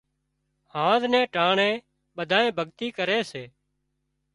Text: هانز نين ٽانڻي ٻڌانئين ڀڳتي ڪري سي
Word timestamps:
هانز 0.73 1.03
نين 1.11 1.25
ٽانڻي 1.33 1.71
ٻڌانئين 2.15 2.55
ڀڳتي 2.57 2.87
ڪري 2.97 3.19
سي 3.31 3.43